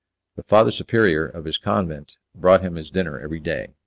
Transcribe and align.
The 0.35 0.41
father 0.41 0.71
superior 0.71 1.27
of 1.27 1.45
his 1.45 1.59
convent 1.59 2.15
brought 2.33 2.63
him 2.63 2.73
his 2.73 2.89
dinner 2.89 3.19
every 3.19 3.39
day. 3.39 3.75